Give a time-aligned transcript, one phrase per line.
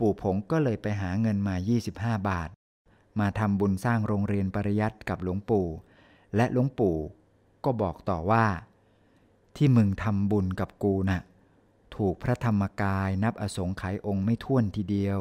[0.00, 1.54] ปู่ผงก็เลยไปหาเงินมา
[1.92, 2.50] 25 บาท
[3.20, 5.66] มาทำบุญสร้างโรงเรียนปริยัติกับหลวงปู่
[6.36, 6.96] และหลวงปู่
[7.64, 8.46] ก็บอกต่อว่า
[9.56, 11.22] ที่มึงทำบุญกับกูนะ่ะ
[11.96, 15.18] ถูกพระธรรมกายนับอสงไขยองค์ไม่ท้วนทีเดียว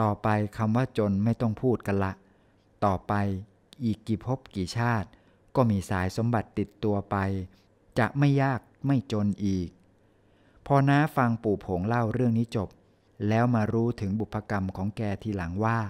[0.00, 2.12] ต่อไปคำว่าจนไม่ต้องพูดกันละ
[2.84, 3.12] ต่อไป
[3.84, 5.08] อีกกี่ภพกี่ชาติ
[5.56, 7.16] ก็มีสายสมบัติติดตัวไป
[7.98, 9.68] จะไม่ยากไม่จนอีก
[10.66, 12.68] พอน้าฟังปู่ผงเล่าเรื่องนี้จบ
[13.28, 15.80] แล้วมารู้ถึงบุพกรรมของแกทีหลังว่า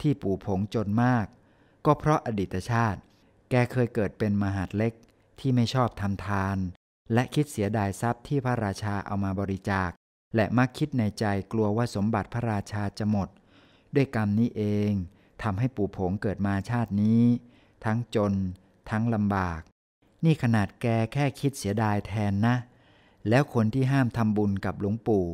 [0.00, 1.26] ที่ปู่ผงจนมาก
[1.86, 3.00] ก็เพราะอดีตชาติ
[3.50, 4.92] แกเคยเกิดเป็นมหาดเล็ก
[5.40, 6.56] ที่ไม่ชอบทำทาน
[7.12, 9.90] และคิดเสียดายทรัพย์ที่พระราชาเอามาบริจาค
[10.36, 13.28] และมักคิดในใจกลัวว่าสมบัติพระราชาจะหมด
[13.94, 14.92] ด้วยกรรมนี้เอง
[15.42, 17.22] ทำให้ปู่ผงเกิดมาชาตินี้
[17.84, 18.32] ทั้งจน
[18.90, 19.60] ทั้งลำบาก
[20.24, 22.56] นี่ขนาดแกแค่คิดเสียดายแทนนะ
[23.28, 25.26] แล้วคนที่ห้ามทำบุญกับหลวงปู่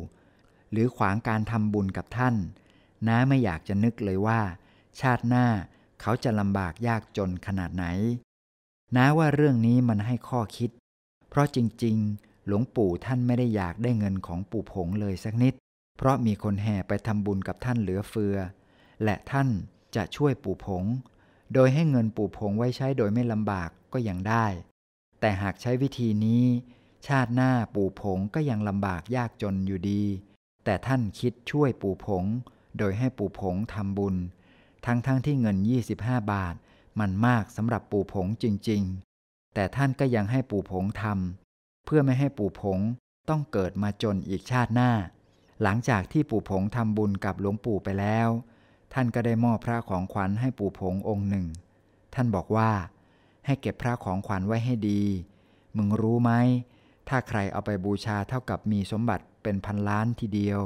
[0.73, 2.35] หรือขวางการทำบุญกับท่าน
[3.07, 4.41] น้าไม่อยากจะนึกเลยว่า
[4.99, 5.45] ชาติหน้า
[6.01, 7.85] เขาจะลำบากยากจนขนาดไหน
[8.95, 10.69] น้าว่าเรื่องนี้มันให้ข้อคิด
[11.29, 15.53] เพราะจริง ๆ หลวงปู่ท่านไม่ได้อยากได้เงินของปู่ผงเลยสักนิด
[15.97, 18.37] เพราะมีคนแห่ไปทำบุญกับท่านเหลือเฟือ
[19.03, 19.47] และท่าน
[19.95, 20.83] จะช่วยปู่ผง
[21.53, 24.45] โดยให้เงินปู่ผงไว้ใช้โดยไม่ลำบากก็ยังได้
[25.19, 26.43] แต่หากใช้วิธีนี้
[27.07, 30.03] ชาติหน้าปู่ผงก็ยังลำบากยากจนอยู่ดี
[30.63, 32.23] แต่ท่านคิดช่วยปู่ผง
[32.77, 34.15] โดยให้ปู่ผงทำบุญ
[34.85, 35.57] ทั้งๆทที่เงิน
[35.93, 36.55] 25 บาท
[36.99, 38.81] มันมากสำหรับปู่ผงจริง
[39.19, 42.79] ๆ แต่ท่านก็ยังให้ปู่ผงทำเพื่อไม่ให้ปู่ผง
[43.29, 44.91] ต้องเกิดมาจนอีกชาติหน้า
[45.63, 48.29] หลังจากที่ปู่ผงทำบุญกับหลวงปู่ไปแล้ว
[48.93, 51.45] ท่านก็ได้มอบพระของขวัญให้ปู่ผงองค์หนึ่ง
[52.13, 52.71] ท่านบอกว่า
[53.45, 55.01] ให้เก็บพระของขวัญไว้ให้ดี
[55.77, 56.31] มึงรู้ไหม
[57.09, 60.59] ถ้าใครเอาไปบูชาเท่ากับมีสมบัติ เป็นพันล้านทีเดียว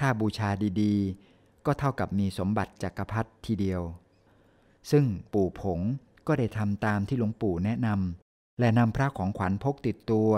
[0.00, 0.50] ถ้าบูชา
[0.82, 3.82] ดีๆ ก็เท่ากับมีสมบัติจักรพรรดิทีเดียว
[4.90, 5.80] ซึ่งปู่ผง
[6.26, 10.30] ก็ได้ทำตามที่หลวงปู่แนะนำและนำพระของขวัญพกติดตัว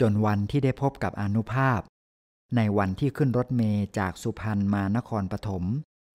[0.00, 1.80] จนวันที่ได้พบกับอนุภาพ
[2.56, 5.64] ในวันที่ขึ้นรถเมย์จากสุพรรณมานครปฐม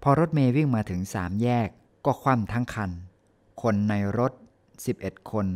[0.04, 1.70] พอรถเมย์วิ่งมาถึงสามแยก
[2.06, 2.92] ก็คว่ำทั้งคัน
[3.62, 4.34] คนในรถ
[4.82, 5.48] 11 คน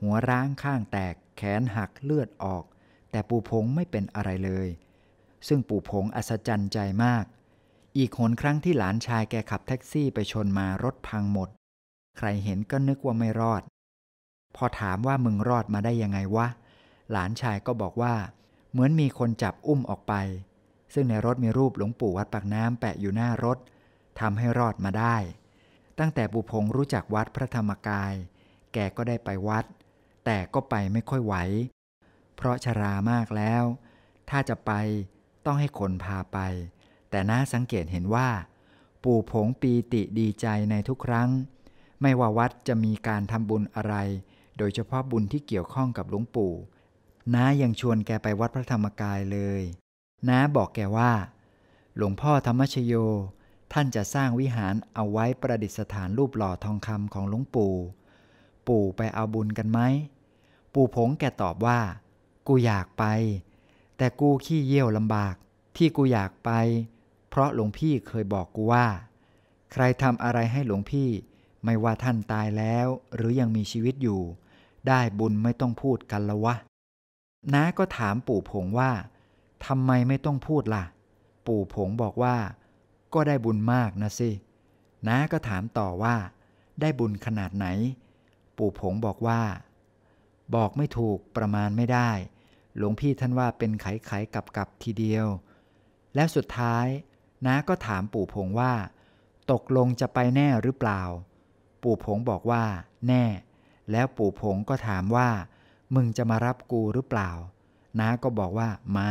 [0.00, 2.64] หัวร้างข้างแตกแขนหักเลือดออก
[3.10, 4.68] แต่ปู่ผงไม่เป็นอะไรเลย
[5.48, 7.24] ซึ่งปู่ผงอัศจรรย์ใจมาก
[7.98, 11.48] อีกหนครั้งที่หลานชายแกขับแท็กซี่ไปชนมารถพังหมด
[12.18, 13.62] ใครเห็นก็นึกว่าไม่รอด
[14.56, 16.46] พอถามว่ามึงรอดมาได้ยังไงวะ
[17.12, 18.14] หลานชายก็บอกว่า
[18.70, 20.14] เหมือนมีคนจับอุ้มออกไป
[20.94, 23.58] ซึ่งในรถมีรูปหลวงปู่วัดปากน้ำแปะอยู่หน้ารถ
[24.20, 25.16] ทำให้รอดมาได้
[25.98, 28.12] ตั้งแต่ปู่พงรู้จักวัดพระธรรมกาย
[28.72, 29.64] แกก็ได้ไปวัด
[30.24, 31.34] แต่ก็ไปไม่ค่อยไหว
[32.42, 33.64] เพราะชรามากแล้ว
[34.30, 34.72] ถ้าจะไป
[35.46, 36.38] ต้องให้คนพาไป
[37.10, 38.28] แต่น่าสังเกตเห็นว่า
[39.04, 41.28] ปู่ผงปีติดีใจในทุกครั้ง
[42.00, 43.94] ไม่ว่าวัดจะมีการทำบุญอะไร
[44.58, 46.52] โดยเฉพาะบุญที่เกี่ยวข้องกับหลวงปู่
[47.34, 49.62] น้ายังชวนแกไปวัดพระธรรมกายเลย
[50.28, 51.12] น้าบอกแกว่า
[51.96, 52.94] หลวงพ่อธรรมชโย
[53.72, 57.74] ท่านจะสร้างวิหารเอาไว้ประดิษฐานรูปหล่อทองคำของหลวงปู่
[58.68, 59.80] ปู่ไปเอาบุญกันไหม
[60.74, 61.80] ปู่ผงแกตอบว่า
[62.52, 63.04] กูอยากไป
[63.96, 65.34] แต่กูขี้เยี่ยวลำบาก
[65.76, 66.50] ที่กูอยากไป
[67.28, 68.86] เพราะหลวงพี่เคยบอกกูว่า
[69.72, 71.08] ใครทำอะไรให้หลวงพี่
[71.64, 74.20] ไม่ว่าท่านตายแล้ว หรือยังมีชีวิตอยู่
[74.88, 76.54] ได้บุญไม่ต้องพูดกันละวะ
[77.54, 78.92] น้าก็ถามปู่ผงว่า
[79.66, 80.84] ทำไมไม่ต้องพูดล่ะ
[81.46, 82.36] ปู่ผงบอกว่า
[83.14, 84.30] ก็ได้บุญมากนะสิ
[85.06, 86.16] น้าก็ถามต่อว่า
[86.80, 87.66] ได้บุญขนาดไหน
[88.58, 89.40] ปู่ผงบอกว่า
[90.54, 92.10] บอกไม่ถูกประมาณไม่ได้
[92.76, 95.26] หลวงพี่ท่านว่าเป็นไขไขกับกับทีเดียว
[96.14, 96.86] แล้วสุดท้าย
[97.46, 98.72] น้าก็ถามปู่ผงว่า
[99.50, 101.02] ตกลงจะไปแน่หรือเปล่า
[101.82, 102.64] ปู่ผงบอกว่า
[103.08, 103.24] แน่
[103.90, 105.28] แล้วปู่ผงก็ถามว่า
[105.94, 107.30] มึงจะมารับกูหรือเปล่า
[107.98, 109.10] น้าก็บอกว่ามา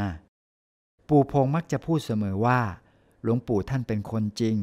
[1.10, 2.60] ปู่พงมักจะพูดเสมอว่า
[3.24, 4.56] หลวงปู่ท่านเป็นคนจริง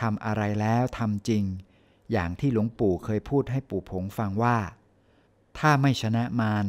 [0.00, 1.44] ทำอะไรแล้วทำจริง
[2.12, 4.58] อย่างที่หลวงปู่เคยพูดให้ปู่ผงฟังว่า
[5.58, 6.66] ถ้าไม่ชนะมาร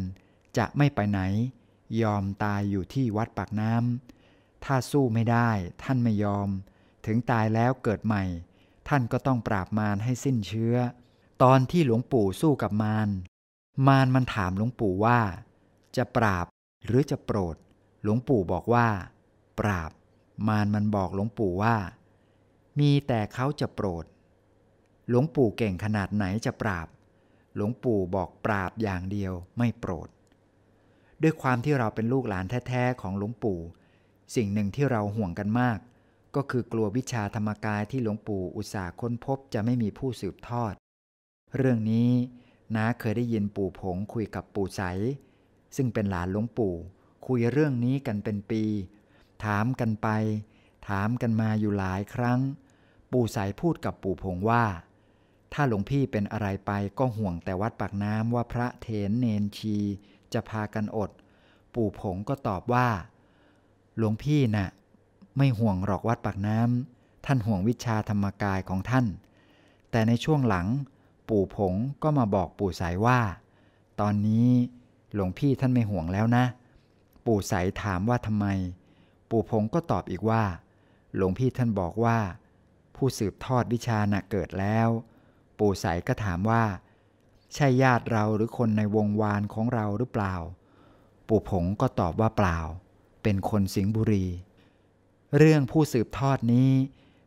[0.58, 1.20] จะไม่ไปไหน
[2.02, 5.50] ยอมตายอยู่ที่วัดปากน้ำถ้าสู้ไม่ได้
[5.84, 6.50] ท่านไม่ยอม
[7.06, 8.24] ถึงตายแล้วเกิดใหม่
[8.88, 10.76] ท่านก็ต้องปราบมารให้สิ้นเชื้อ
[11.44, 13.10] ตอนที่หลวงปู่สู้กับมาร
[13.88, 15.20] มารมันถามหลวงปู่ว่า
[15.98, 16.46] จะปราบ
[16.86, 17.56] หรือจะโปรด
[18.04, 18.88] หลวงปู่บอกว่า
[19.60, 19.92] ปราบ
[20.48, 21.76] มารมันบอกหลวงปู่ว่า
[22.80, 24.06] มีแต่เขาจะโปรด
[25.10, 26.88] หลวงปู่เก่งขนาดไหนจะปราบ
[27.56, 30.08] หลวงปู่บอกปราบอย่างเดียวไม่โปรด
[31.22, 33.60] ด้วยความที่เราเป็นลูกหลานแท้ๆของหลวงปู่
[34.36, 35.80] สิ่งหนึ่งที่เราห่วงกันมาก
[36.36, 40.74] ก็คือกลัววิชาธรรมกายที่หลวงปู่อุตส่าห์ค้นพบจะไม่มีผู้สืบทอด
[41.58, 42.12] เรื่องนี้
[42.76, 44.82] น้าเคยได้ยินปู่ผงคุยกับปู่ใส
[45.76, 46.74] ซึ่งเป็นหลานหลวงปู่
[47.28, 48.64] คุยเรื่องนี้กันเป็นปี
[49.44, 50.08] ถามกันไป
[50.88, 52.40] ถามกันมาอยู่หลายครั้ง
[53.12, 54.66] ปู่ใสพูดกับปู่ผงว่า
[55.54, 59.78] ถ้าหลวงพี่เป็นอะไรไปก็ห่วงแต่วัดปากน้ำว่าพระเถนเนนชี
[60.34, 61.10] จะพากันอด
[61.76, 62.88] ปู่ผงก็ตอบว่า
[63.98, 64.70] หลวงพี่นะ่ะ
[65.38, 69.06] ไม่ห่วงหรอกวัดปากน้ำท่านห่วงวิชาธรรมกายของท่าน
[69.92, 70.68] แต่ในช่วงหลัง
[71.30, 73.20] ปู่ผงก็มาบอกปู่ใสว่า
[74.00, 74.50] ตอนนี้
[75.14, 76.46] หลวงพี่ท่านไม่ห่วงแล้วนะ
[77.26, 77.54] ปู่ใส
[77.84, 78.46] ถามว่าทำไม
[79.30, 80.44] ปู่ผงก็ตอบอีกว่า
[81.16, 82.18] หลวงพี่ท่านบอกว่า
[82.96, 84.88] ผู้สืบทอดวิชาน่ะเกิดแล้ว
[85.60, 86.64] ปู่ใสก็ถามว่า
[87.54, 90.36] ใช่ญาติเราหรือคนในวงวานของเราหรือเปล่า
[91.28, 92.60] ปู่ผงก็ตอบว่าเปล่า
[93.24, 94.26] เป็นคนสิงห์บุรี
[95.38, 96.72] เรื่องผู้สืบทอดนี้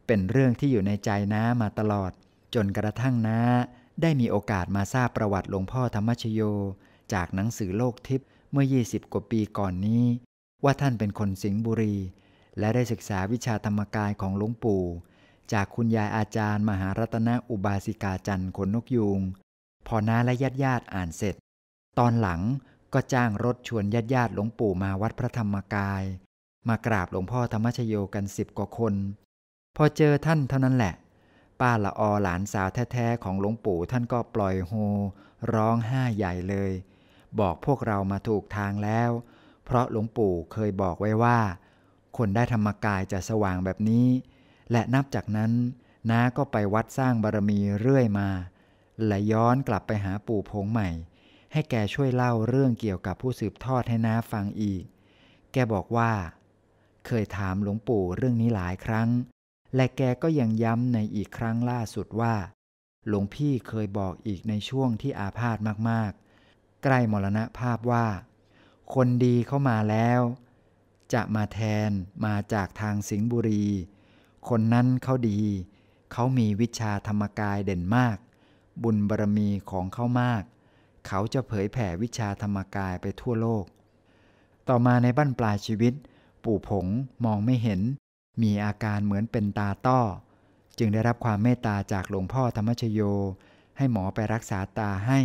[0.06, 2.12] เป็นเรื่องที่อยู่ในใจน้ามาตลอด
[2.55, 3.40] จนกระทั่งน้า
[4.02, 6.40] ได้มีโอกาสมาทราบประวัติหลวงพ่อธรรมชโย
[7.14, 10.05] จากหนังสือโลกทิพย์เมื่อ 20 กว่าปีก่อนนี้
[10.64, 11.96] ว่าท่านเป็นคนสิงห์บุรี
[12.58, 14.84] และได้ศึกษาวิชาธรรมกายของหลวงปู่
[15.52, 19.20] จากคุณยายอาจารย์ มหารัตนอุบาสิกาจันทร์ขนนกยูง
[19.92, 21.34] พอน้าและญาติญาติอ่านเสร็จ
[21.98, 22.40] ตอนหลัง
[22.94, 26.02] ก็จ้างรถชวนญาติญาติหลวงปู่มาวัดพระธรรมกาย
[26.69, 28.94] มากราบหลวงพ่อธรรมชโยกันสิบกว่าคน
[29.76, 30.94] พอเจอท่านเท่านั้นแหละ
[31.60, 34.72] ป้าละอหลานสาวแท้ๆของหลวงปู่ท่านก็ปล่อยโฮ
[35.52, 36.72] ร้องไห้ใหญ่เลย
[37.40, 39.10] บอกพวกเรามาถูกทางแล้ว
[39.64, 41.38] เพราะหลวงปู่เคยบอกไว้ว่า
[42.16, 44.06] คนได้ธรรมกายจะสว่างแบบนี้
[44.70, 45.52] และนับจากนั้น
[46.10, 48.28] น้าก็ไปวัดสร้างบารมีเรื่อยมา
[49.06, 50.91] และย้อนกลับไปหาปู่พงใหม่
[51.52, 54.85] ให้แกช่วยเล่าเรื่องเกี่ยวกับผู้สืบทอดให้น้าฟังอีก
[55.52, 56.12] แกบอกว่า
[57.06, 59.08] เคยถามหลวงปู่เรื่องนี้หลายครั้ง
[59.75, 62.35] และแกก็ยังย้ำในอีกครั้งล่าสุดว่า
[63.06, 65.58] หลวงพี่เคยบอกอีกในช่วงที่อาพาธ
[65.91, 68.06] มากๆ ใกล้มรณภาพว่า
[68.94, 70.20] คนดีเข้ามาแล้ว
[71.12, 71.91] จะมาแทน
[72.26, 73.67] มาจากทางสิงห์บุรี
[74.49, 75.41] คนนั้นเขาดี
[76.12, 78.17] เขามีวิชาธรรมกายเด่นมาก
[78.82, 80.42] บุญบารมีของเขามาก
[81.06, 83.64] เขาจะเผยแผ่วิชาธรรมกายไปทั่วโลก
[84.68, 85.94] ต่อมาในบั้นปลายชีวิต
[86.44, 86.86] ปู่ผง
[87.24, 87.80] มองไม่เห็น
[88.42, 90.00] มีอาการเหมือนเป็นตาต้อ
[90.78, 93.00] จึงได้รับความเมตตาจากหลวงพ่อธรรมชโย
[93.76, 95.20] ให้หมอไปรักษาตาให้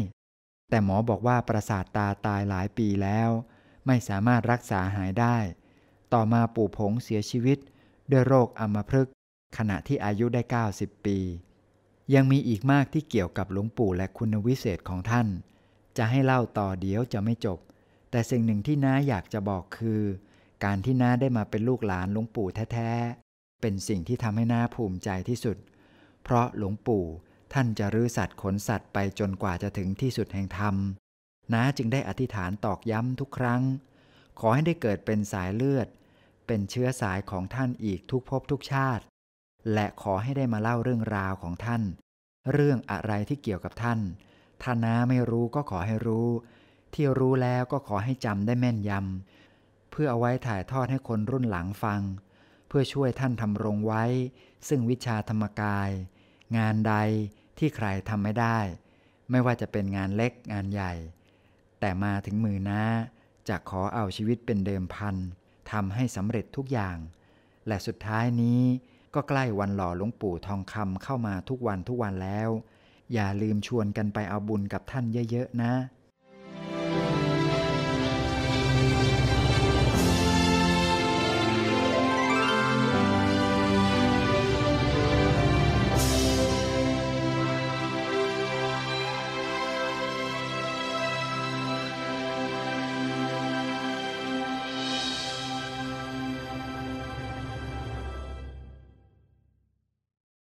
[0.70, 3.30] แต่หมอบอกว่าประสาทตาตายหลายปีแล้ว
[3.86, 5.38] ไม่สามารถรักษาหายได้
[6.14, 7.58] ต่อมาปู่ผงเสียชีวิต
[8.12, 9.14] ด้วยโรคอัมพฤกษ์
[9.58, 10.42] ขณะที่อายุได้
[10.76, 11.18] 90 ปี
[12.14, 15.28] ยังมีอีกมากที่เกี่ยวกับหลวงปู่และคุณวิเศษของท่าน
[15.98, 17.60] จะให้เล่าต่อเดี๋ยวจะไม่จบ
[18.12, 20.02] แต่สิ่งหนึ่งที่น้าอยากจะบอกคือ
[20.64, 25.58] การที่น้าได้มาเป็นลูกหลานหลวงปู่แท้ๆ เป็นสิ่งที่ทำให้น้าภูมิใจที่สุด
[26.24, 27.06] เพราะหลวงปู่
[27.54, 30.76] ท่านจะรื้อสัตว์ขนสัตว์ไปจนกว่าจะถึงที่สุดแห่งธรรม
[31.54, 33.62] น้าจึงได้อธิษฐานตอกย้ำทุกครั้ง
[34.40, 35.88] ขอให้ได้เกิดเป็นสายเลือด
[36.48, 39.04] เป็นเชื้อสายของท่านอีกทุกภพทุกชาติ
[39.74, 41.84] และขอให้ได้มาเล่าเรื่องราวของท่าน
[42.52, 44.00] เรื่องอะไรที่เกี่ยวกับท่าน
[44.62, 46.28] ถ้าน้าไม่รู้ก็ขอให้รู้
[46.94, 52.02] ที่รู้แล้วก็ขอให้จำได้แม่นยำ เพื่อเอาไว้ถ่ายทอดให้คนรุ่นหลังฟัง
[52.68, 54.04] เพื่อช่วยท่านทำรงไว้
[54.68, 55.90] ซึ่งวิชาธรรมกาย
[56.58, 56.96] งานใด
[57.58, 58.60] ที่ใครทำไม่ได้
[59.30, 60.94] ไม่ว่าจะเป็นงานเล็กงานใหญ่
[61.80, 62.82] แต่มาถึงมือน้า
[63.50, 65.16] จะขอเอาชีวิตเป็นเดิมพัน
[65.72, 66.98] ทำให้สำเร็จทุกอย่าง
[67.68, 68.62] และสุดท้ายนี้
[69.16, 72.50] ก็ใกล้วันหล่อหลวงปู่ทองคำเข้ามาทุกวันทุกวันแล้ว
[73.14, 75.74] อย่าลืมชวนกันไปเอาบุญกับท่านเยอะๆนะ